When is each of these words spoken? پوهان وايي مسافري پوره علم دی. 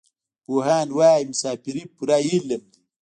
پوهان 0.43 0.87
وايي 0.97 1.23
مسافري 1.31 1.83
پوره 1.95 2.17
علم 2.31 2.61
دی. 2.71 2.79